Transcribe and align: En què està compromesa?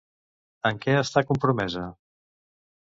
En 0.69 0.79
què 0.85 0.95
està 1.03 1.25
compromesa? 1.29 1.87